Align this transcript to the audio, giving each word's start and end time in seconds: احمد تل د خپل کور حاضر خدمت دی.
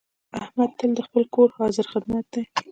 احمد 0.41 0.71
تل 0.77 0.91
د 0.95 0.99
خپل 1.07 1.23
کور 1.35 1.49
حاضر 1.57 1.85
خدمت 1.93 2.25
دی. 2.33 2.43